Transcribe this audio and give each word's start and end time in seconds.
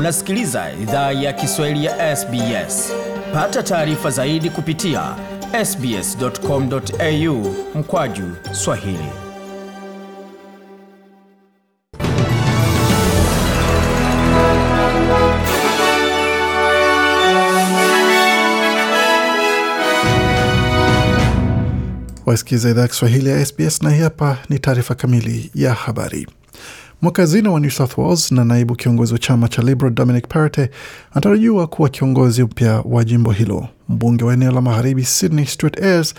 Unasikiliza 0.00 0.72
idhaa 0.82 1.12
ya 1.12 1.32
Kiswahili 1.32 1.84
ya 1.84 2.16
SBS. 2.16 2.92
Pata 3.32 3.62
taarifa 3.62 4.10
zaidi 4.10 4.50
kupitia 4.50 5.16
sbs.com.au 5.64 7.54
mkwaju 7.74 8.36
Swahili. 8.52 9.08
Wasikiliza 22.26 22.70
idhaa 22.70 22.82
ya 22.82 22.88
Kiswahili 22.88 23.28
ya 23.28 23.46
SBS 23.46 23.82
na 23.82 23.90
hii 23.90 24.00
hapa 24.02 24.38
ni 24.48 24.58
taarifa 24.58 24.94
kamili 24.94 25.50
ya 25.54 25.74
habari. 25.74 26.26
Mwakazina 27.02 27.50
wa 27.50 27.60
New 27.60 27.70
South 27.70 27.98
Wales 27.98 28.32
na 28.32 28.44
naibu 28.44 28.74
kiongozi 28.76 29.12
wa 29.12 29.18
chama 29.18 29.48
cha 29.48 29.62
Liberal 29.62 29.94
Dominic 29.94 30.28
Perrottet 30.28 30.70
anatarajiwa 31.12 31.66
kuwa 31.66 31.88
kiongozi 31.88 32.42
mpya 32.42 32.82
wa 32.84 33.04
jimbo 33.04 33.32
hilo. 33.32 33.68
Mbunge 33.88 34.24
wa 34.24 34.32
eneo 34.32 34.52
la 34.52 34.60
magharibi 34.60 35.04
Sydney 35.04 35.46
Stuart 35.46 35.82
Ayres 35.82 36.14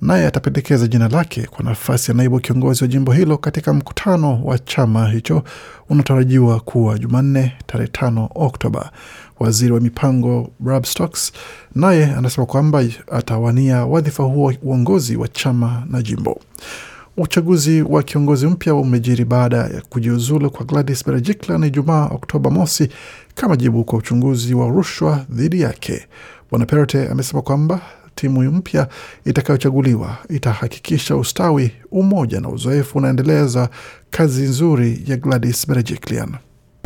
naye 0.00 0.26
atapendekeza 0.26 0.86
jina 0.86 1.08
lake 1.08 1.46
kwa 1.46 1.64
nafasi 1.64 2.10
ya 2.10 2.16
naibu 2.16 2.40
kiongozi 2.40 2.84
wa 2.84 2.88
jimbo 2.88 3.12
hilo 3.12 3.38
katika 3.38 3.74
mkutano 3.74 4.44
wa 4.44 4.58
chama 4.58 5.08
hicho 5.08 5.42
unaotarajiwa 5.88 6.60
kuwa 6.60 6.98
Jumanne 6.98 7.52
tarehe 7.66 7.88
tano 7.92 8.28
Oktoba. 8.34 8.90
Waziri 9.40 9.72
wa 9.72 9.80
mipango 9.80 10.50
Rob 10.64 10.84
Stocks 10.84 11.32
naye 11.74 12.04
anasema 12.04 12.46
kwamba 12.46 12.84
atawania 13.12 13.86
wadhifa 13.86 14.22
huo 14.22 14.52
uongozi 14.62 15.16
wa 15.16 15.28
chama 15.28 15.82
na 15.90 16.02
jimbo. 16.02 16.40
Uchaguzi 17.18 17.82
wa 17.82 18.02
kiongozi 18.02 18.46
mpya 18.46 18.74
umejiri 18.74 19.24
baada 19.24 19.56
ya 19.56 19.82
kujiuzulu 19.90 20.50
kwa 20.50 20.66
Gladys 20.66 21.04
Berejiklian 21.06 21.64
Ijumaa 21.64 22.06
Oktoba 22.06 22.50
mosi 22.50 22.88
kama 23.34 23.56
jibu 23.56 23.84
kwa 23.84 23.98
uchunguzi 23.98 24.54
wa 24.54 24.68
rushwa 24.68 25.24
dhidi 25.30 25.60
yake. 25.60 26.06
Bwana 26.50 26.66
perote 26.66 27.08
amesema 27.08 27.42
kwamba 27.42 27.80
timu 28.14 28.42
mpya 28.42 28.88
itakayochaguliwa 29.24 30.16
itahakikisha 30.28 31.16
ustawi, 31.16 31.70
umoja 31.90 32.40
na 32.40 32.48
uzoefu 32.48 32.98
unaendeleza 32.98 33.68
kazi 34.10 34.42
nzuri 34.42 35.02
ya 35.06 35.16
Gladys 35.16 35.66
Berejiklian. 35.68 36.34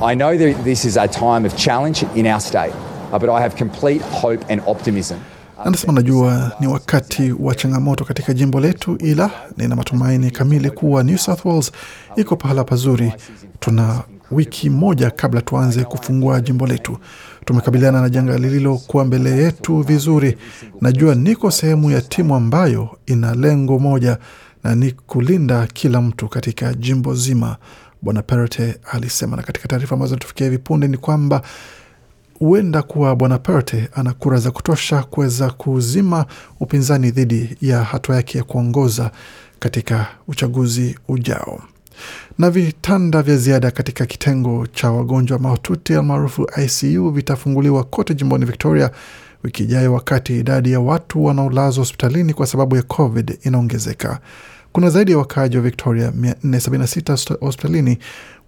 I 0.02 0.16
know 0.16 0.36
that 0.38 0.64
this 0.64 0.84
is 0.84 0.96
a 0.96 1.08
time 1.08 1.46
of 1.46 1.56
challenge 1.56 2.06
in 2.14 2.26
our 2.26 2.40
state, 2.40 2.74
but 3.12 3.28
I 3.28 3.40
have 3.42 3.56
complete 3.56 4.00
hope 4.22 4.44
and 4.52 4.62
optimism. 4.66 5.16
Anasema 5.64 5.92
najua 5.92 6.52
ni 6.60 6.66
wakati 6.66 7.32
wa 7.32 7.54
changamoto 7.54 8.04
katika 8.04 8.34
jimbo 8.34 8.60
letu, 8.60 8.96
ila 8.96 9.30
nina 9.56 9.76
matumaini 9.76 10.30
kamili 10.30 10.70
kuwa 10.70 11.02
New 11.02 11.16
South 11.18 11.44
Wales 11.44 11.72
iko 12.16 12.36
pahala 12.36 12.64
pazuri. 12.64 13.12
Tuna 13.60 14.02
wiki 14.30 14.70
moja 14.70 15.10
kabla 15.10 15.40
tuanze 15.40 15.84
kufungua 15.84 16.40
jimbo 16.40 16.66
letu. 16.66 16.98
Tumekabiliana 17.44 18.00
na 18.00 18.08
janga 18.08 18.38
lililokuwa 18.38 19.04
mbele 19.04 19.30
yetu 19.30 19.80
vizuri. 19.80 20.38
Najua 20.80 21.14
niko 21.14 21.50
sehemu 21.50 21.90
ya 21.90 22.00
timu 22.00 22.34
ambayo 22.34 22.88
ina 23.06 23.34
lengo 23.34 23.78
moja 23.78 24.18
na 24.64 24.74
ni 24.74 24.92
kulinda 24.92 25.66
kila 25.66 26.00
mtu 26.00 26.28
katika 26.28 26.74
jimbo 26.74 27.14
zima, 27.14 27.56
Bwana 28.02 28.22
Perrottet 28.22 28.80
alisema. 28.92 29.36
Na 29.36 29.42
katika 29.42 29.68
taarifa 29.68 29.94
ambazo 29.94 30.16
tufikia 30.16 30.46
hivi 30.46 30.58
punde 30.58 30.88
ni 30.88 30.96
kwamba 30.96 31.42
huenda 32.40 32.82
kuwa 32.82 33.16
bwana 33.16 33.38
Perte 33.38 33.88
ana 33.94 34.12
kura 34.12 34.38
za 34.38 34.50
kutosha 34.50 35.02
kuweza 35.02 35.50
kuzima 35.50 36.26
upinzani 36.60 37.10
dhidi 37.10 37.56
ya 37.60 37.84
hatua 37.84 38.16
yake 38.16 38.38
ya 38.38 38.44
kuongoza 38.44 39.10
katika 39.58 40.06
uchaguzi 40.28 40.98
ujao. 41.08 41.62
Na 42.38 42.50
vitanda 42.50 43.22
vya 43.22 43.36
ziada 43.36 43.70
katika 43.70 44.06
kitengo 44.06 44.66
cha 44.66 44.90
wagonjwa 44.90 45.38
mahututi 45.38 45.94
almaarufu 45.94 46.46
ICU 46.64 47.10
vitafunguliwa 47.10 47.84
kote 47.84 48.14
jimboni 48.14 48.44
Victoria 48.44 48.90
wiki 49.44 49.62
ijayo, 49.62 49.92
wakati 49.94 50.38
idadi 50.40 50.72
ya 50.72 50.80
watu 50.80 51.24
wanaolazwa 51.24 51.82
hospitalini 51.82 52.34
kwa 52.34 52.46
sababu 52.46 52.76
ya 52.76 52.82
COVID 52.82 53.38
inaongezeka. 53.42 54.18
Kuna 54.72 54.90
zaidi 54.90 55.10
ya 55.12 55.18
wakaaji 55.18 55.56
wa 55.56 55.62
Victoria 55.62 56.10
476 56.10 57.36
hospitalini 57.40 57.98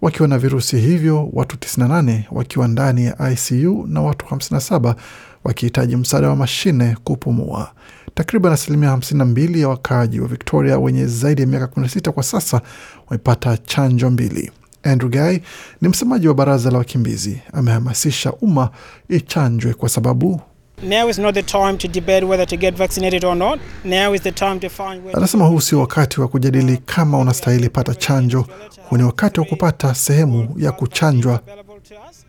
wakiwa 0.01 0.27
na 0.27 0.37
virusi 0.37 0.77
hivyo, 0.77 1.29
watu 1.33 1.57
98 1.57 2.19
wakiwa 2.31 2.67
ndani 2.67 3.05
ya 3.05 3.31
ICU 3.31 3.85
na 3.87 4.01
watu 4.01 4.25
57 4.35 4.95
wakihitaji 5.43 5.95
msaada 5.95 6.29
wa 6.29 6.35
mashine 6.35 6.97
kupumua. 7.03 7.71
Takriban 8.13 8.53
asilimia 8.53 8.95
52 8.95 9.59
ya 9.59 9.69
wakaaji 9.69 10.19
wa 10.19 10.27
Victoria 10.27 10.79
wenye 10.79 11.05
zaidi 11.05 11.41
ya 11.41 11.47
miaka 11.47 11.65
16 11.65 12.11
kwa 12.11 12.23
sasa 12.23 12.61
wamepata 13.09 13.57
chanjo 13.57 14.09
mbili. 14.09 14.51
Andrew 14.83 15.09
Guy 15.11 15.37
ni 15.81 15.87
msemaji 15.89 16.27
wa 16.27 16.33
baraza 16.33 16.71
la 16.71 16.77
wakimbizi, 16.77 17.41
amehamasisha 17.53 18.33
umma 18.33 18.69
ichanjwe 19.09 19.73
kwa 19.73 19.89
sababu 19.89 20.41
Now 20.83 21.09
is 21.09 21.17
not 21.19 21.33
the 21.35 21.43
time 21.43 21.77
to 21.77 21.87
debate 21.87 22.23
whether 22.27 22.45
to 22.47 22.57
get 22.57 22.75
vaccinated 22.75 23.23
or 23.25 23.35
not. 23.35 23.59
Now 23.85 24.13
is 24.13 24.21
the 24.21 24.31
time 24.31 24.59
to 24.59 24.69
find 24.69 25.03
where 25.05 25.17
Anasema 25.17 25.45
huu 25.47 25.61
sio 25.61 25.79
wakati 25.79 26.21
wa 26.21 26.27
kujadili 26.27 26.77
kama 26.77 27.17
unastahili 27.19 27.69
pata 27.69 27.95
chanjo. 27.95 28.45
Huu 28.89 28.97
ni 28.97 29.03
wakati 29.03 29.39
wa 29.39 29.45
kupata 29.45 29.95
sehemu 29.95 30.55
ya 30.57 30.71
kuchanjwa. 30.71 31.33
available 31.47 31.79
to 31.89 31.95
us 32.09 32.25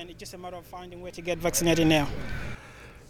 and 0.00 0.10
it's 0.10 0.20
just 0.20 0.34
a 0.34 0.38
matter 0.38 0.58
of 0.58 0.64
finding 0.80 0.96
where 1.02 1.12
to 1.16 1.22
get 1.22 1.38
vaccinated 1.38 1.86
now. 1.86 2.06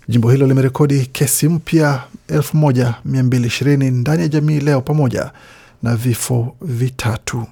Jimbo 0.08 0.30
hilo 0.30 0.46
limerekodi 0.46 1.06
kesi 1.06 1.48
mpya 1.48 2.02
1220 2.28 3.90
ndani 3.90 4.22
ya 4.22 4.28
jamii 4.28 4.60
leo 4.60 4.80
pamoja 4.80 5.30
na 5.82 5.96
vifo 5.96 6.56
vitatu. 6.62 7.46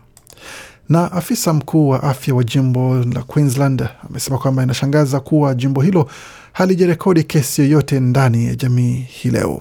Na 0.88 1.12
afisa 1.12 1.52
mkuu 1.52 1.88
wa 1.88 2.02
afya 2.02 2.34
wa 2.34 2.44
jimbo 2.44 2.98
la 3.14 3.22
Queensland 3.22 3.88
amesema 4.10 4.38
kwamba 4.38 4.62
inashangaza 4.62 5.20
kuwa 5.20 5.54
jimbo 5.54 5.80
hilo 5.82 6.10
halijarekodi 6.52 7.24
kesi 7.24 7.60
yoyote 7.62 8.00
ndani 8.00 8.46
ya 8.46 8.54
jamii 8.54 8.92
hii 9.08 9.30
leo. 9.30 9.60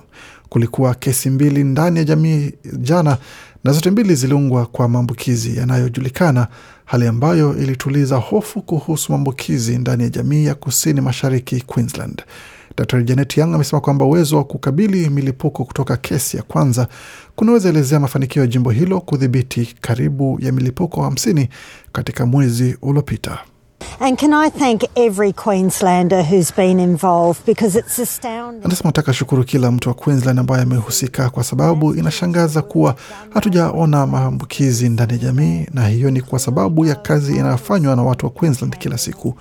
Kulikuwa 0.50 0.96
kesi 0.96 1.30
mbili 1.30 1.64
ndani 1.64 1.98
ya 2.00 2.06
jamii 2.06 2.52
jana 2.74 3.18
na 3.64 3.72
zote 3.72 3.92
mbili 3.92 4.16
ziliungwa 4.16 4.66
kwa 4.66 4.90
maambukizi 4.90 5.58
yanayojulikana, 5.58 6.48
hali 6.86 7.08
ambayo 7.08 7.58
ilituliza 7.58 8.16
hofu 8.16 8.62
kuhusu 8.62 9.12
maambukizi 9.12 9.78
ndani 9.78 10.04
ya 10.04 10.10
jamii 10.10 10.46
ya 10.46 10.56
kusini 10.56 11.02
mashariki 11.02 11.62
Queensland. 11.62 12.24
Dr 12.78 13.04
Janet 13.04 13.38
Young 13.38 13.54
amesema 13.56 13.82
kwamba 13.82 14.06
uwezo 14.06 14.38
wa 14.38 14.44
kukabili 14.44 15.10
milipuko 15.10 15.66
kutoka 15.66 15.98
kesi 15.98 16.38
ya 16.38 16.44
kwanza 16.44 16.88
kunaweza 17.36 17.70
elezea 17.70 18.00
mafanikio 18.00 18.42
ya 18.42 18.48
jimbo 18.48 18.72
hilo 18.72 19.02
kudhibiti 19.02 19.76
karibu 19.82 20.38
ya 20.42 20.52
milipuko 20.52 21.02
hamsini 21.04 21.50
katika 21.92 22.26
mwezi 22.26 22.78
uliopita. 22.82 23.38
And 24.00 24.18
can 24.20 24.34
I 24.34 24.50
thank 24.50 24.84
every 24.96 25.34
Queenslander 25.34 26.24
who's 26.24 26.56
been 26.56 26.80
involved 26.80 27.46
because 27.46 27.80
it's 27.80 28.00
astounding. 28.00 28.66
Anasema 28.66 28.88
nataka 28.88 29.14
shukuru 29.14 29.44
kila 29.44 29.72
mtu 29.72 29.90
wa 29.90 29.96
Queensland 29.96 30.40
ambaye 30.40 30.64
amehusika 30.64 31.30
kwa 31.30 31.44
sababu 31.44 31.96
inashangaza 31.96 32.62
kuwa 32.62 32.96
hatujaona 33.34 34.08
maambukizi 34.08 34.90
ndani 34.90 35.12
ya 35.12 35.18
jamii, 35.18 35.66
na 35.74 35.88
hiyo 35.88 36.12
ni 36.12 36.22
kwa 36.22 36.40
sababu 36.40 36.86
ya 36.86 36.96
kazi 36.96 37.36
inayofanywa 37.38 37.96
na 37.96 38.04
watu 38.04 38.26
wa 38.26 38.32
Queensland 38.32 38.78
kila 38.78 38.98
siku. 38.98 39.36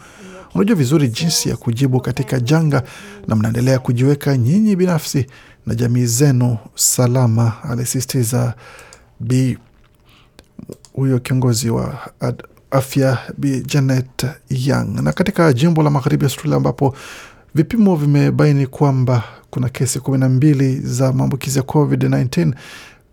Unajua 0.54 0.76
vizuri 0.76 1.08
jinsi 1.08 1.48
ya 1.48 1.56
kujibu 1.56 2.00
katika 2.00 2.40
janga 2.40 2.82
na 3.28 3.36
mnaendelea 3.36 3.78
kujiweka 3.78 4.36
nyinyi 4.36 4.76
binafsi 4.76 5.26
na 5.66 5.74
jamii 5.74 6.06
zenu 6.06 6.58
salama, 6.74 7.52
alisisitiza 7.62 8.54
Bi 9.20 9.58
huyo 10.92 11.18
kiongozi 11.18 11.70
wa 11.70 11.98
afya 12.70 13.18
Bi 13.38 13.60
Janet 13.60 14.26
Young. 14.50 15.00
Na 15.02 15.12
katika 15.12 15.52
jimbo 15.52 15.82
la 15.82 15.90
magharibi 15.90 16.24
Australia 16.24 16.56
ambapo 16.56 16.96
vipimo 17.54 17.96
vimebaini 17.96 18.66
kwamba 18.66 19.22
kuna 19.50 19.68
kesi 19.68 20.00
kumi 20.00 20.18
na 20.18 20.28
mbili 20.28 20.80
za 20.80 21.12
maambukizi 21.12 21.58
ya 21.58 21.64
COVID-19 21.64 22.52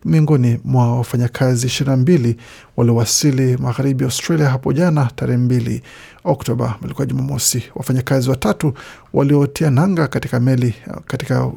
miongoni 0.04 0.58
mwa 0.64 0.96
wafanyakazi 0.96 1.66
ishirini 1.66 1.96
na 1.96 2.02
mbili 2.02 2.36
waliowasili 2.76 3.56
magharibi 3.56 4.04
Australia 4.04 4.48
hapo 4.50 4.72
jana 4.72 5.10
tarehe 5.16 5.38
mbili 5.38 5.82
Oktoba, 6.24 6.76
ilikuwa 6.84 7.06
Jumamosi. 7.06 7.62
Wafanyakazi 7.74 8.30
watatu 8.30 8.72
waliotia 9.12 9.70
nanga 9.70 10.08
katika 10.08 10.40
meli 10.40 10.74
katika 11.06 11.50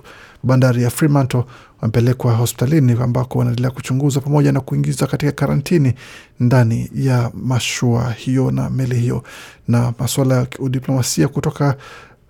bandari 0.43 0.83
ya 0.83 0.89
Fremantle 0.89 1.43
wamepelekwa 1.81 2.33
hospitalini 2.33 2.91
ambako 2.91 3.39
wanaendelea 3.39 3.71
kuchunguzwa 3.71 4.21
pamoja 4.21 4.51
na 4.51 4.59
kuingizwa 4.61 5.07
katika 5.07 5.31
karantini 5.31 5.93
ndani 6.39 6.89
ya 6.95 7.31
mashua 7.33 8.11
hiyo 8.11 8.51
na 8.51 8.69
meli 8.69 8.95
hiyo. 8.99 9.23
Na 9.67 9.93
masuala 9.99 10.35
ya 10.35 10.47
udiplomasia 10.59 11.27
kutoka 11.27 11.75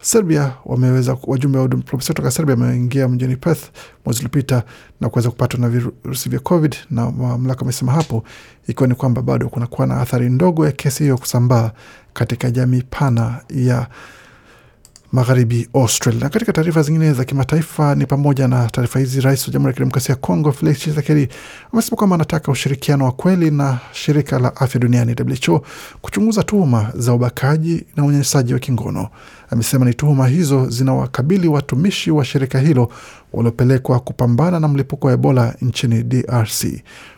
Serbia 0.04 0.54
wameweza, 0.66 1.18
wajumbe 1.24 1.58
wa 1.60 1.68
diplomasia 1.68 2.14
kutoka 2.14 2.32
Serbia 2.32 2.56
wameingia 2.56 3.08
mjini 3.08 3.36
Perth 3.36 3.64
mwezi 4.06 4.20
uliopita 4.20 4.64
na 5.02 5.10
kuweza 5.10 5.30
kupatwa 5.30 5.60
na 5.60 5.70
virusi 5.70 6.30
vya 6.30 6.40
COVID, 6.40 6.76
na 6.92 7.12
mamlaka 7.12 7.60
wamesema 7.62 7.92
hapo, 7.92 8.24
ikiwa 8.68 8.88
ni 8.88 8.96
kwamba 8.96 9.22
bado 9.22 9.50
kunakuwa 9.50 9.88
na 9.88 10.02
athari 10.02 10.30
ndogo 10.30 10.66
ya 10.66 10.72
kesi 10.72 11.04
hiyo 11.04 11.18
kusambaa 11.18 11.72
katika 12.14 12.52
jamii 12.52 12.82
pana 12.90 13.42
ya 13.50 13.88
magharibi 15.14 15.68
Australia. 15.74 16.20
Na 16.24 16.30
katika 16.30 16.54
taarifa 16.54 16.82
zingine 16.82 17.14
za 17.14 17.26
kimataifa 17.26 17.96
ni 17.96 18.06
pamoja 18.06 18.48
na 18.48 18.70
taarifa 18.70 19.00
hizi, 19.00 19.22
rais 19.22 19.48
wa 19.48 19.54
Jamhuri 19.54 19.70
ya 19.70 19.74
Kidemokrasia 19.74 20.14
ya 20.14 20.22
Kongo 20.22 20.52
Felix 20.52 20.78
Tshisekedi 20.78 21.28
amesema 21.74 21.98
kwamba 21.98 22.16
anataka 22.16 22.52
ushirikiano 22.52 23.06
wa 23.06 23.12
kweli 23.12 23.52
na 23.52 23.80
shirika 23.92 24.40
la 24.40 24.56
afya 24.56 24.80
duniani 24.82 25.16
WHO 25.48 25.66
kuchunguza 26.02 26.44
tuhuma 26.44 26.92
za 26.96 27.14
ubakaji 27.14 27.84
na 27.96 28.04
unyanyasaji 28.06 28.54
wa 28.54 28.60
kingono. 28.60 29.08
Amesema 29.50 29.86
ni 29.86 29.94
tuhuma 29.94 30.28
hizo 30.28 30.70
zinawakabili 30.70 31.48
watumishi 31.48 32.12
wa 32.12 32.26
shirika 32.26 32.60
hilo 32.60 32.92
waliopelekwa 33.34 34.00
kupambana 34.00 34.60
na 34.60 34.68
mlipuko 34.68 35.08
wa 35.08 35.14
Ebola 35.14 35.56
nchini 35.62 36.04
DRC. 36.04 36.66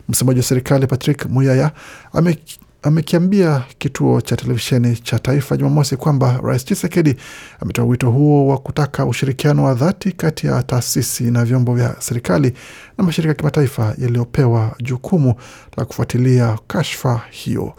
Msemaji 0.08 0.40
wa 0.40 0.44
serikali 0.46 0.86
Patrick 0.86 1.26
Muyaya 1.26 1.70
ame 2.12 2.38
amekiambia 2.82 3.62
kituo 3.78 4.20
cha 4.20 4.36
televisheni 4.36 4.96
cha 4.96 5.18
taifa 5.18 5.56
Jumamosi 5.56 5.96
kwamba 5.96 6.40
Rais 6.42 6.64
Chisekedi 6.64 7.16
ametoa 7.60 7.84
wito 7.84 8.10
huo 8.10 8.46
wa 8.46 8.58
kutaka 8.58 9.06
ushirikiano 9.06 9.64
wa 9.64 9.74
dhati 9.74 10.12
kati 10.12 10.46
ya 10.46 10.62
taasisi 10.62 11.24
na 11.30 11.44
vyombo 11.44 11.74
vya 11.74 11.96
serikali 11.98 12.52
na 12.98 13.04
mashirika 13.04 13.28
ya 13.28 13.34
kimataifa 13.34 13.94
yaliyopewa 13.98 14.76
jukumu 14.82 15.34
la 15.76 15.84
kufuatilia 15.84 16.58
kashfa 16.66 17.20
hiyo. 17.30 17.74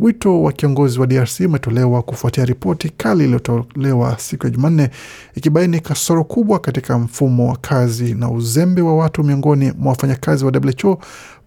Wito 0.00 0.42
wa 0.42 0.52
kiongozi 0.52 1.00
wa 1.00 1.06
DRC 1.06 1.40
umetolewa 1.40 2.02
kufuatia 2.02 2.44
ripoti 2.44 2.88
kali 2.88 3.24
iliyotolewa 3.24 4.18
siku 4.18 4.46
ya 4.46 4.50
Jumanne 4.50 4.90
ikibaini 5.34 5.80
kasoro 5.80 6.24
kubwa 6.24 6.58
katika 6.58 6.98
mfumo 6.98 7.48
wa 7.48 7.56
kazi 7.56 8.14
na 8.14 8.30
uzembe 8.30 8.82
wa 8.82 8.96
watu 8.96 9.24
miongoni 9.24 9.72
mwa 9.78 9.92
wafanyakazi 9.92 10.44
wa 10.44 10.52
WHO 10.64 10.98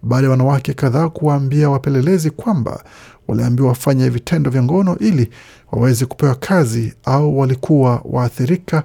baada 0.02 0.24
ya 0.26 0.30
wanawake 0.30 0.74
kadhaa 0.74 1.08
kuwaambia 1.08 1.70
wapelelezi 1.70 2.30
kwamba 2.30 2.84
waliambiwa 3.28 3.68
wafanye 3.68 4.08
vitendo 4.08 4.50
vya 4.50 4.62
ngono 4.62 4.98
ili 4.98 5.30
waweze 5.72 6.06
kupewa 6.06 6.34
kazi 6.34 6.94
au 7.04 7.38
walikuwa 7.38 8.00
waathirika 8.04 8.82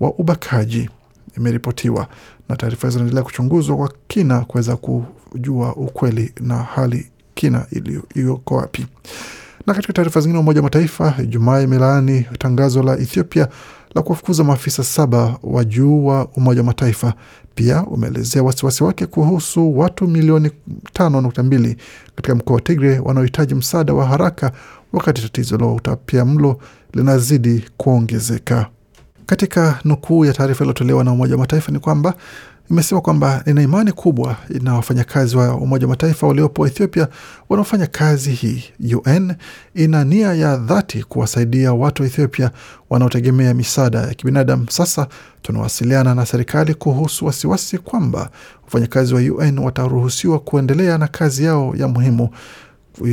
wa 0.00 0.12
ubakaji, 0.14 0.90
imeripotiwa. 1.36 2.08
Na 2.48 2.56
taarifa 2.56 2.86
hizo 2.86 2.98
zinaendelea 2.98 3.22
kuchunguzwa 3.24 3.76
kwa 3.76 3.92
kina 4.08 4.40
kuweza 4.40 4.76
kujua 4.76 5.76
ukweli 5.76 6.32
na 6.40 6.56
hali 6.56 7.10
kina 7.38 7.66
iliyoko 8.14 8.54
wapi. 8.56 8.86
Na 9.66 9.74
katika 9.74 9.92
taarifa 9.92 10.20
zingine, 10.20 10.38
Umoja 10.40 10.60
wa 10.60 10.64
Mataifa 10.64 11.14
Ijumaa 11.22 11.60
imelaani 11.60 12.26
tangazo 12.38 12.82
la 12.82 12.98
Ethiopia 12.98 13.48
la 13.94 14.02
kuwafukuza 14.02 14.44
maafisa 14.44 14.84
saba 14.84 15.38
wa 15.42 15.64
juu 15.64 16.06
wa 16.06 16.26
Umoja 16.28 16.60
wa 16.60 16.66
Mataifa. 16.66 17.14
Pia 17.54 17.82
umeelezea 17.82 18.42
wasiwasi 18.42 18.84
wake 18.84 19.06
kuhusu 19.06 19.78
watu 19.78 20.08
milioni 20.08 20.50
tano 20.92 21.20
nukta 21.20 21.42
mbili 21.42 21.76
katika 22.16 22.34
mkoa 22.34 22.54
wa 22.54 22.60
Tigre 22.60 22.98
wanaohitaji 22.98 23.54
msaada 23.54 23.94
wa 23.94 24.06
haraka, 24.06 24.52
wakati 24.92 25.22
tatizo 25.22 25.56
la 25.58 25.66
utapia 25.66 26.24
mlo 26.24 26.58
linazidi 26.94 27.64
kuongezeka. 27.76 28.66
Katika 29.26 29.78
nukuu 29.84 30.24
ya 30.24 30.32
taarifa 30.32 30.64
iliyotolewa 30.64 31.04
na 31.04 31.12
Umoja 31.12 31.34
wa 31.34 31.38
Mataifa 31.40 31.72
ni 31.72 31.78
kwamba 31.78 32.14
imesema 32.70 33.00
kwamba 33.00 33.42
ina 33.46 33.62
imani 33.62 33.92
kubwa 33.92 34.36
na 34.62 34.74
wafanyakazi 34.74 35.36
wa 35.36 35.54
Umoja 35.56 35.86
wa 35.86 35.90
Mataifa 35.90 36.26
waliopo 36.26 36.66
Ethiopia 36.66 37.08
wanaofanya 37.48 37.86
kazi 37.86 38.30
hii. 38.30 38.64
UN 39.04 39.34
ina 39.74 40.04
nia 40.04 40.34
ya 40.34 40.56
dhati 40.56 41.02
kuwasaidia 41.02 41.72
watu 41.72 42.02
wa 42.02 42.08
Ethiopia 42.08 42.50
wanaotegemea 42.90 43.54
misaada 43.54 43.98
ya 43.98 44.14
kibinadamu. 44.14 44.66
Sasa 44.70 45.06
tunawasiliana 45.42 46.14
na 46.14 46.26
serikali 46.26 46.74
kuhusu 46.74 47.26
wasiwasi 47.26 47.78
kwamba 47.78 48.30
wafanyakazi 48.64 49.14
wa 49.14 49.20
UN 49.20 49.58
wataruhusiwa 49.58 50.38
kuendelea 50.38 50.98
na 50.98 51.06
kazi 51.06 51.44
yao 51.44 51.74
ya 51.76 51.88
muhimu. 51.88 52.28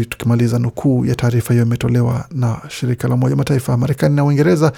Tukimaliza 0.09 0.59
nukuu 0.59 1.05
ya 1.05 1.15
taarifa 1.15 1.53
hiyo 1.53 1.65
imetolewa 1.65 2.25
na 2.31 2.57
shirika 2.69 3.07
la 3.07 3.13
Umoja 3.15 3.35
Mataifa. 3.35 3.77
Marekani 3.77 4.15
na 4.15 4.23
Uingereza 4.25 4.71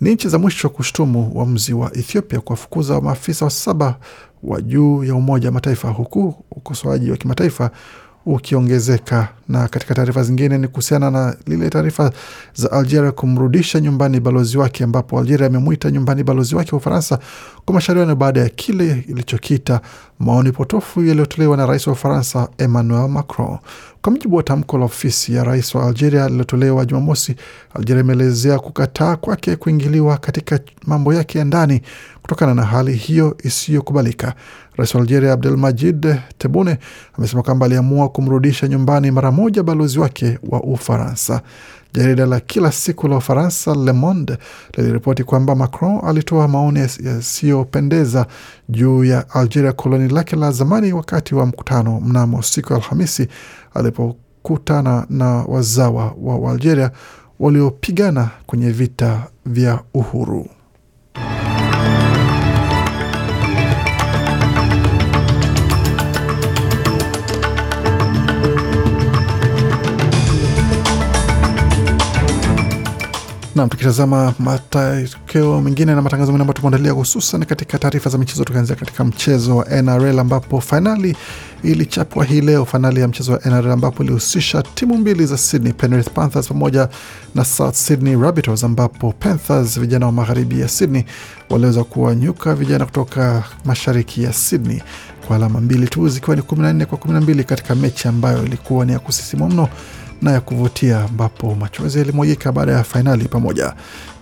ni 0.00 0.14
nchi 0.14 0.28
za 0.28 0.38
mwisho 0.38 0.68
kushtumu 0.68 1.32
uamuzi 1.34 1.72
wa 1.72 1.96
Ethiopia 1.96 2.40
kuwafukuza 2.40 3.00
maafisa 3.00 3.44
wa 3.44 3.50
saba 3.50 3.96
wa 4.42 4.60
juu 4.62 5.04
ya 5.04 5.14
Umoja 5.14 5.50
Mataifa, 5.50 5.88
huku 5.88 6.34
ukosoaji 6.50 7.10
wa 7.10 7.16
kimataifa 7.16 7.70
ukiongezeka. 8.26 9.28
Na 9.48 9.68
katika 9.68 9.94
taarifa 9.94 10.22
zingine 10.22 10.58
ni 10.58 10.68
kuhusiana 10.68 11.10
na 11.10 11.36
lile 11.46 11.70
taarifa 11.70 12.12
za 12.54 12.72
Algeria 12.72 13.12
kumrudisha 13.12 13.80
nyumbani 13.80 14.20
balozi 14.20 14.58
wake, 14.58 14.84
ambapo 14.84 15.18
Algeria 15.18 15.46
amemwita 15.46 15.90
nyumbani 15.90 16.24
balozi 16.24 16.54
wake 16.54 16.70
wa 16.72 16.76
Ufaransa 16.78 17.18
kwa 17.64 17.74
mashauriano 17.74 18.16
baada 18.16 18.40
ya 18.40 18.48
kile 18.48 19.04
ilichokita 19.08 19.80
maoni 20.22 20.52
potofu 20.52 21.02
yaliyotolewa 21.04 21.56
na 21.56 21.66
rais 21.66 21.86
wa 21.86 21.92
Ufaransa 21.92 22.48
Emmanuel 22.58 23.08
Macron. 23.08 23.58
Kwa 24.02 24.12
mujibu 24.12 24.36
wa 24.36 24.42
tamko 24.42 24.78
la 24.78 24.84
ofisi 24.84 25.34
ya 25.34 25.44
rais 25.44 25.74
wa 25.74 25.86
Algeria 25.86 26.24
lililotolewa 26.26 26.84
Jumamosi, 26.84 27.36
Algeria 27.74 28.00
imeelezea 28.02 28.58
kukataa 28.58 29.16
kwake 29.16 29.56
kuingiliwa 29.56 30.16
katika 30.18 30.60
mambo 30.86 31.14
yake 31.14 31.38
ya 31.38 31.44
ndani 31.44 31.82
kutokana 32.22 32.54
na 32.54 32.62
hali 32.64 32.92
hiyo 32.94 33.36
isiyokubalika. 33.44 34.34
Rais 34.76 34.94
wa 34.94 35.00
Algeria 35.00 35.32
Abdelmajid 35.32 36.16
Tebboune 36.38 36.78
amesema 37.18 37.42
kwamba 37.42 37.66
aliamua 37.66 38.08
kumrudisha 38.08 38.68
nyumbani 38.68 39.10
mara 39.10 39.32
moja 39.32 39.62
balozi 39.62 39.98
wake 39.98 40.38
wa 40.48 40.62
Ufaransa. 40.62 41.42
Jarida 41.94 42.26
la 42.26 42.40
kila 42.40 42.72
siku 42.72 43.08
la 43.08 43.16
Ufaransa 43.16 43.74
Le 43.74 43.92
Monde 43.92 44.38
liliripoti 44.76 45.24
kwamba 45.24 45.54
Macron 45.54 46.00
alitoa 46.04 46.48
maoni 46.48 46.78
yasiyopendeza 47.04 48.26
juu 48.68 49.04
ya 49.04 49.30
Algeria, 49.30 49.72
koloni 49.72 50.08
lake 50.08 50.36
la 50.36 50.50
zamani, 50.52 50.92
wakati 50.92 51.34
wa 51.34 51.46
mkutano 51.46 52.00
mnamo 52.00 52.42
siku 52.42 52.72
ya 52.72 52.78
Alhamisi 52.78 53.28
alipokutana 53.74 55.06
na 55.10 55.26
wazawa 55.26 56.14
wa 56.22 56.50
Algeria 56.52 56.90
waliopigana 57.40 58.30
kwenye 58.46 58.70
vita 58.70 59.26
vya 59.46 59.80
uhuru. 59.94 60.46
Nam, 73.54 73.68
tukitazama 73.68 74.34
matokeo 74.38 75.60
mengine 75.60 75.94
na 75.94 76.02
matangazo 76.02 76.32
mengine 76.32 76.42
ambayo 76.42 76.54
tumeandalia, 76.60 76.92
hususan 76.92 77.44
katika 77.44 77.78
taarifa 77.78 78.10
za 78.10 78.18
michezo, 78.18 78.44
tukianzia 78.44 78.76
katika 78.76 79.04
mchezo 79.04 79.56
wa 79.56 79.64
NRL 79.82 80.18
ambapo 80.18 80.60
fainali 80.60 81.16
ilichapwa 81.62 82.24
hii 82.24 82.40
leo, 82.40 82.64
fainali 82.64 83.00
ya 83.00 83.08
mchezo 83.08 83.32
wa 83.32 83.40
NRL 83.44 83.70
ambapo 83.70 84.02
ilihusisha 84.02 84.62
timu 84.62 84.98
mbili 84.98 85.26
za 85.26 85.38
Sydney, 85.38 85.72
Penrith 85.72 86.10
Panthers 86.10 86.48
pamoja 86.48 86.88
na 87.34 87.44
South 87.44 87.74
Sydney 87.74 88.16
Rabbitohs, 88.16 88.64
ambapo 88.64 89.12
Panthers 89.12 89.80
vijana 89.80 90.06
wa 90.06 90.12
magharibi 90.12 90.60
ya 90.60 90.68
Sydney 90.68 91.04
waliweza 91.50 91.84
kuwanyuka 91.84 92.54
vijana 92.54 92.84
kutoka 92.86 93.42
mashariki 93.64 94.22
ya 94.22 94.32
Sydney 94.32 94.82
kwa 95.26 95.36
alama 95.36 95.60
mbili 95.60 95.88
tu 95.88 96.08
zikiwa 96.08 96.36
ni 96.36 96.42
14 96.42 96.84
kwa 96.84 96.98
12 96.98 97.44
katika 97.44 97.74
mechi 97.74 98.08
ambayo 98.08 98.44
ilikuwa 98.44 98.84
ni 98.84 98.92
ya 98.92 98.98
kusisimua 98.98 99.48
mno 99.48 99.68
na 100.22 100.32
ya 100.32 100.40
kuvutia 100.40 101.04
ambapo 101.04 101.54
machozi 101.54 101.98
yalimwagika 101.98 102.52
baada 102.52 102.72
ya 102.72 102.84
fainali 102.84 103.24
pamoja 103.24 103.74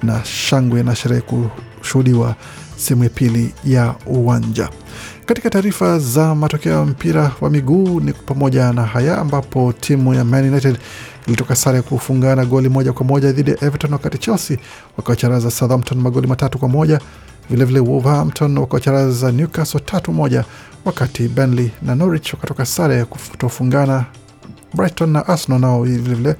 na 0.03 0.25
shangwe 0.25 0.83
na 0.83 0.97
sherehe 0.97 1.21
kushuhudiwa 1.23 2.35
sehemu 2.77 3.05
ya 3.05 3.11
pili 3.11 3.55
ya 3.65 3.95
uwanja. 4.07 4.69
Katika 5.27 5.51
taarifa 5.51 5.99
za 5.99 6.35
matokeo 6.35 6.73
ya 6.73 6.85
mpira 6.85 7.31
wa 7.41 7.51
miguu 7.51 8.01
ni 8.01 8.13
pamoja 8.13 8.73
na 8.73 8.83
haya 8.87 9.19
ambapo 9.19 9.73
timu 9.81 10.15
ya 10.15 10.25
Man 10.25 10.49
United 10.49 10.79
ilitoka 11.27 11.57
sare 11.57 11.77
ya 11.77 11.83
kufungana 11.83 12.45
goli 12.45 12.69
moja 12.69 12.93
kwa 12.93 13.07
moja 13.07 13.33
dhidi 13.33 13.51
ya 13.51 13.57
Everton, 13.65 13.93
wakati 13.93 14.19
Chelsea 14.19 14.59
wakawacharaza 14.97 15.51
Southampton 15.51 15.99
magoli 15.99 16.27
matatu 16.27 16.59
kwa 16.59 16.69
moja. 16.69 17.01
Vilevile 17.51 17.81
Wolverhampton 17.81 18.59
wakawacharaza 18.59 19.33
Newcastle 19.33 19.81
tatu 19.81 20.13
moja, 20.13 20.45
wakati 20.85 21.29
Burnley 21.29 21.71
na 21.83 21.95
Norwich 21.95 22.33
wakatoka 22.35 22.67
sare 22.67 22.97
ya 22.97 23.05
kutofungana 23.05 24.05
Brighton 24.75 25.11
na 25.11 25.27
Arsenal 25.27 25.61
nao 25.61 25.83
vilevile 25.83 26.37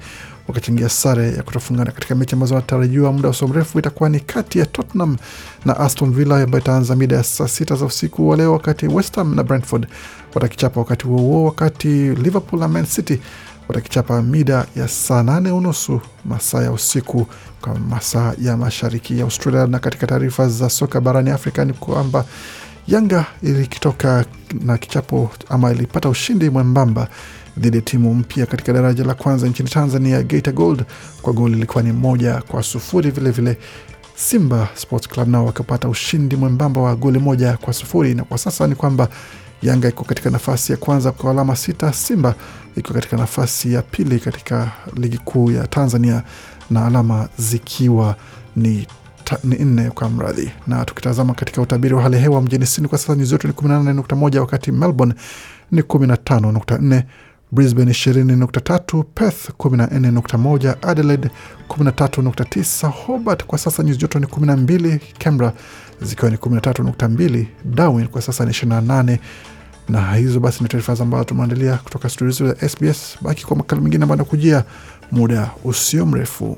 wakachangia 0.47 0.89
sare 0.89 1.31
ya 1.31 1.43
kutofungana 1.43 1.91
katika 1.91 2.15
mechi 2.15 2.33
ambazo 2.35 2.55
wanatarajiwa 2.55 3.11
muda 3.13 3.29
usio 3.29 3.47
mrefu 3.47 3.79
itakuwa 3.79 4.09
ni 4.09 4.19
kati 4.19 4.59
ya 4.59 4.65
Tottenham 4.65 5.17
na 5.65 5.77
Aston 5.79 6.13
Villa 6.13 6.43
ambayo 6.43 6.61
itaanza 6.63 6.95
mida 6.95 7.15
ya 7.15 7.23
saa 7.23 7.47
sita 7.47 7.75
za 7.75 7.85
usiku 7.85 8.29
wa 8.29 8.37
leo, 8.37 8.53
wakati 8.53 8.87
West 8.87 9.15
Ham 9.15 9.35
na 9.35 9.43
Brentford 9.43 9.87
watakichapa 10.35 10.79
wakati 10.79 11.05
huo 11.07 11.17
huo, 11.19 11.43
wakati 11.45 11.87
Liverpool 12.09 12.59
na 12.61 12.67
Man 12.67 12.85
City 12.85 13.19
watakichapa 13.67 14.21
mida 14.21 14.65
ya 14.75 14.87
saa 14.87 15.23
nane 15.23 15.51
unusu 15.51 16.01
masaa 16.25 16.61
ya 16.63 16.71
usiku 16.71 17.27
kwa 17.61 17.79
masaa 17.79 18.33
ya 18.41 18.57
mashariki 18.57 19.17
ya 19.19 19.23
Australia. 19.23 19.67
Na 19.67 19.79
katika 19.79 20.07
taarifa 20.07 20.47
za 20.49 20.69
soka 20.69 21.01
barani 21.01 21.29
Afrika 21.29 21.65
ni 21.65 21.73
kwamba 21.73 22.25
Yanga 22.87 23.25
ilikitoka 23.43 24.25
na 24.65 24.77
kichapo 24.77 25.31
ama 25.49 25.71
ilipata 25.71 26.09
ushindi 26.09 26.49
mwembamba 26.49 27.07
dhidi 27.57 27.77
ya 27.77 27.81
timu 27.83 28.13
mpya 28.15 28.45
katika 28.45 28.73
daraja 28.73 29.03
la 29.03 29.13
kwanza 29.13 29.47
nchini 29.47 29.69
Tanzania, 29.69 30.23
Geita 30.23 30.51
Gold, 30.51 30.83
kwa 31.21 31.33
goli 31.33 31.57
ilikuwa 31.57 31.83
ni 31.83 31.91
moja 31.91 32.41
kwa 32.47 32.63
sufuri. 32.63 33.11
Vilevile 33.11 33.57
Simba 34.15 34.67
Sports 34.75 35.07
Club 35.07 35.27
nao 35.27 35.45
wakapata 35.45 35.89
ushindi 35.89 36.35
mwembamba 36.35 36.81
wa 36.81 36.95
goli 36.95 37.19
moja 37.19 37.57
kwa 37.57 37.73
sufuri, 37.73 38.13
na 38.15 38.23
kwa 38.23 38.37
sasa 38.37 38.67
ni 38.67 38.75
kwamba 38.75 39.07
Yanga 39.61 39.89
iko 39.89 40.03
katika 40.03 40.29
nafasi 40.29 40.71
ya 40.71 40.77
kwanza 40.77 41.11
kwa 41.11 41.31
alama 41.31 41.55
sita, 41.55 41.93
Simba 41.93 42.35
iko 42.75 42.93
katika 42.93 43.17
nafasi 43.17 43.73
ya 43.73 43.81
pili 43.81 44.19
katika 44.19 44.71
ligi 44.95 45.17
kuu 45.17 45.51
ya 45.51 45.67
Tanzania 45.67 46.23
na 46.69 46.85
alama 46.85 47.29
zikiwa 47.37 48.15
ni 48.55 48.87
ni 49.43 49.55
nne 49.55 49.89
kwa 49.89 50.09
mradhi. 50.09 50.51
Na 50.67 50.85
tukitazama 50.85 51.33
katika 51.33 51.61
utabiri 51.61 51.93
wa 51.95 52.01
hali 52.01 52.15
ya 52.15 52.21
hewa 52.21 52.41
mjini 52.41 52.65
Sydney 52.65 52.89
kwa 52.89 52.97
sasa 52.97 53.15
nyuzi 53.15 53.31
joto 53.31 53.47
ni 53.47 53.53
18.1 53.53 54.39
wakati 54.39 54.71
Melbourne 54.71 55.13
ni 55.71 55.81
15.4 55.81 57.03
Brisbane 57.51 57.91
20.3, 57.91 59.03
Perth 59.15 59.49
14.1, 59.59 60.75
Adelaide 60.81 61.29
13.9, 61.69 62.87
Hobart 62.89 63.45
kwa 63.45 63.57
sasa 63.57 63.83
nyuzi 63.83 63.99
joto 63.99 64.19
ni 64.19 64.25
12, 64.25 64.99
Canberra 65.19 65.53
zikiwa 66.01 66.31
ni 66.31 66.37
13.2, 66.37 67.45
Darwin 67.65 68.07
kwa 68.07 68.21
sasa 68.21 68.45
ni 68.45 68.51
28 68.51 69.17
na 69.89 70.15
hizo 70.15 70.39
basi 70.39 70.63
ni 70.63 70.69
taarifa 70.69 70.97
ambazo 70.99 71.23
tumeandalia 71.23 71.77
kutoka 71.77 72.09
studio 72.09 72.31
za 72.47 72.69
SBS. 72.69 73.17
Baki 73.21 73.45
kwa 73.45 73.57
makala 73.57 73.81
mengine 73.81 74.03
ambayo 74.03 74.21
anakujia 74.21 74.63
muda 75.11 75.51
usio 75.63 76.05
mrefu. 76.05 76.57